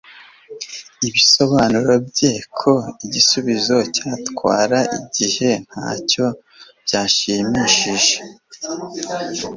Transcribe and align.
Ibisobanuro 1.07 1.93
bye 2.07 2.31
ko 2.59 2.71
igisubizo 3.05 3.75
cyatwara 3.95 4.79
igihe 4.99 5.49
ntacyo 5.67 6.25
byashimishije 6.85 8.15